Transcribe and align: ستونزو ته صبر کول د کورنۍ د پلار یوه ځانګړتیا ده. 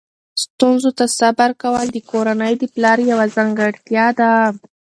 ستونزو 0.43 0.89
ته 0.97 1.05
صبر 1.19 1.49
کول 1.61 1.85
د 1.91 1.97
کورنۍ 2.11 2.53
د 2.57 2.63
پلار 2.73 2.97
یوه 3.11 3.25
ځانګړتیا 3.35 4.07
ده. 4.19 4.31